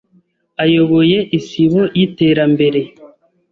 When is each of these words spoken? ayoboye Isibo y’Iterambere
ayoboye 0.63 1.17
Isibo 1.37 1.81
y’Iterambere 1.97 2.81